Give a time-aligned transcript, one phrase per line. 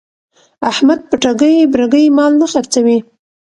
[0.71, 2.97] احمد په ټګۍ برگۍ مال نه خرڅوي.